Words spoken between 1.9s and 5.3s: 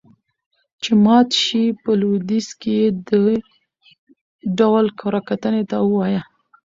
لويديځ کې يې دې ډول کره